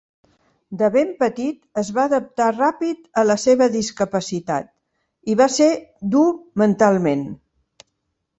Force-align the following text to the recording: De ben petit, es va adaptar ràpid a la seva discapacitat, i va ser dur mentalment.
De 0.77 0.87
ben 0.93 1.09
petit, 1.17 1.59
es 1.81 1.91
va 1.97 2.05
adaptar 2.09 2.47
ràpid 2.55 3.03
a 3.23 3.25
la 3.27 3.35
seva 3.43 3.67
discapacitat, 3.77 4.71
i 5.33 5.37
va 5.43 5.49
ser 5.59 5.69
dur 6.17 6.25
mentalment. 6.65 7.25